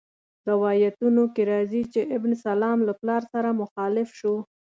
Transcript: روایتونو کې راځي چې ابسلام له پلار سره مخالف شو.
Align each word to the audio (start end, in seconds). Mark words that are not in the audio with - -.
روایتونو 0.49 1.23
کې 1.33 1.43
راځي 1.51 1.83
چې 1.93 2.01
ابسلام 2.17 2.77
له 2.87 2.93
پلار 2.99 3.21
سره 3.33 3.57
مخالف 3.61 4.09
شو. 4.19 4.35